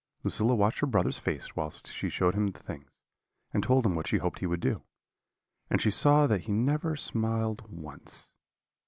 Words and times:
"Lucilla 0.23 0.55
watched 0.55 0.79
her 0.79 0.87
brother's 0.87 1.19
face 1.19 1.55
whilst 1.55 1.87
she 1.93 2.09
showed 2.09 2.33
him 2.33 2.47
the 2.47 2.59
things, 2.59 2.89
and 3.53 3.61
told 3.61 3.85
him 3.85 3.93
what 3.93 4.07
she 4.07 4.17
hoped 4.17 4.39
he 4.39 4.47
would 4.47 4.59
do; 4.59 4.81
and 5.69 5.79
she 5.79 5.91
saw 5.91 6.25
that 6.25 6.41
he 6.45 6.51
never 6.51 6.95
smiled 6.95 7.61
once. 7.69 8.31